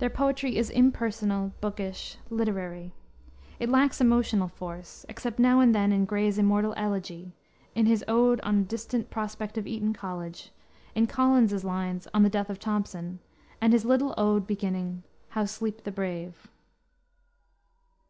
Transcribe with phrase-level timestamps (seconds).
[0.00, 2.92] Their poetry is impersonal, bookish, literary.
[3.58, 7.32] It lacks emotional force, except now and then in Gray's immortal Elegy,
[7.74, 10.52] in his Ode on a Distant Prospect of Eton College,
[10.94, 13.18] in Collins's lines, On the Death of Thomson,
[13.58, 16.48] and his little ode beginning, "How sleep the brave?"